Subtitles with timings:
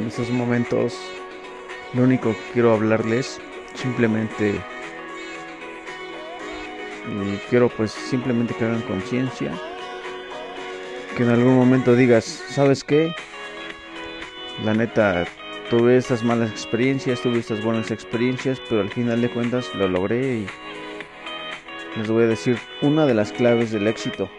[0.00, 0.98] en estos momentos
[1.94, 3.40] lo único que quiero hablarles
[3.74, 4.54] simplemente
[7.08, 9.52] y quiero pues simplemente que hagan conciencia
[11.16, 13.12] que en algún momento digas sabes qué
[14.64, 15.26] la neta
[15.68, 20.38] tuve estas malas experiencias tuve estas buenas experiencias pero al final de cuentas lo logré
[20.38, 20.46] y
[21.96, 24.30] les voy a decir una de las claves del éxito.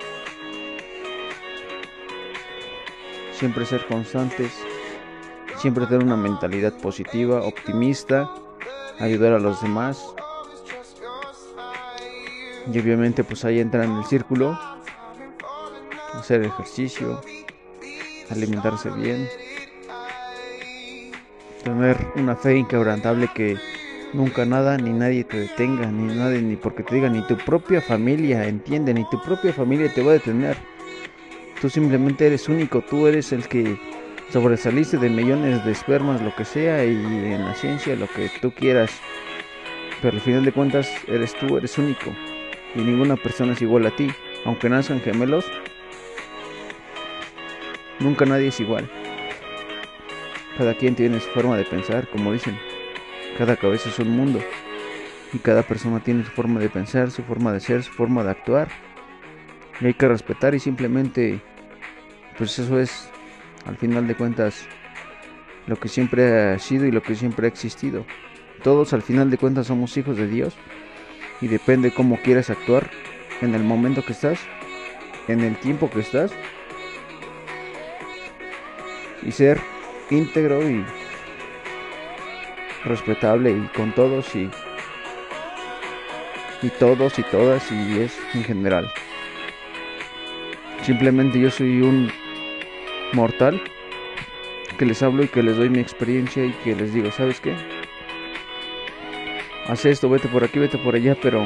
[3.33, 4.53] Siempre ser constantes
[5.61, 8.27] siempre tener una mentalidad positiva, optimista,
[8.99, 10.03] ayudar a los demás.
[12.73, 14.59] Y obviamente pues ahí entra en el círculo,
[16.15, 17.21] hacer ejercicio,
[18.31, 19.29] alimentarse bien,
[21.63, 23.55] tener una fe inquebrantable que
[24.13, 27.81] nunca nada ni nadie te detenga, ni nadie, ni porque te diga, ni tu propia
[27.81, 30.57] familia entiende, ni tu propia familia te va a detener.
[31.61, 33.90] Tú simplemente eres único, tú eres el que
[34.31, 38.51] sobresaliste de millones de espermas, lo que sea, y en la ciencia, lo que tú
[38.51, 38.91] quieras.
[40.01, 42.11] Pero al final de cuentas, eres tú, eres único.
[42.75, 44.09] Y ninguna persona es igual a ti.
[44.45, 45.45] Aunque nazcan gemelos,
[47.99, 48.89] nunca nadie es igual.
[50.57, 52.57] Cada quien tiene su forma de pensar, como dicen.
[53.37, 54.39] Cada cabeza es un mundo.
[55.33, 58.31] Y cada persona tiene su forma de pensar, su forma de ser, su forma de
[58.31, 58.69] actuar.
[59.81, 61.41] Y hay que respetar y simplemente,
[62.37, 63.09] pues eso es
[63.65, 64.67] al final de cuentas
[65.67, 68.05] lo que siempre ha sido y lo que siempre ha existido.
[68.63, 70.55] Todos al final de cuentas somos hijos de Dios
[71.41, 72.89] y depende cómo quieras actuar
[73.41, 74.39] en el momento que estás,
[75.27, 76.31] en el tiempo que estás
[79.23, 79.59] y ser
[80.09, 80.85] íntegro y
[82.83, 84.49] respetable y con todos y
[86.63, 88.91] y todos y todas y es en general.
[90.83, 92.11] Simplemente yo soy un
[93.13, 93.61] mortal
[94.77, 97.55] que les hablo y que les doy mi experiencia y que les digo, ¿sabes qué?
[99.67, 101.45] Haz esto, vete por aquí, vete por allá, pero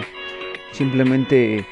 [0.72, 1.66] simplemente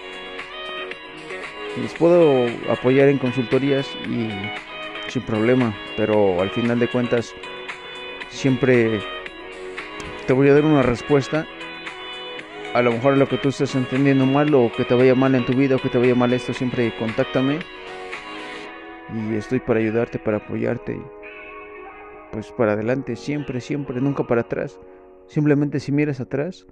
[1.81, 4.29] les puedo apoyar en consultorías y
[5.09, 7.33] sin problema, pero al final de cuentas
[8.29, 8.99] siempre
[10.27, 11.47] te voy a dar una respuesta.
[12.73, 15.45] A lo mejor lo que tú estés entendiendo mal o que te vaya mal en
[15.45, 17.59] tu vida o que te vaya mal esto, siempre contáctame
[19.09, 21.01] y estoy para ayudarte, para apoyarte.
[22.31, 24.79] Pues para adelante, siempre, siempre, nunca para atrás.
[25.27, 26.65] Simplemente si miras atrás,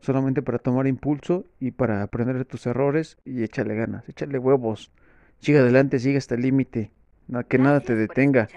[0.00, 4.90] solamente para tomar impulso y para aprender de tus errores y échale ganas, échale huevos.
[5.38, 6.90] Sigue adelante, sigue hasta el límite.
[7.48, 8.48] Que nada te detenga.